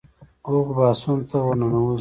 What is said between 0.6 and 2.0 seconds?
بحثونو ته ورننوځو.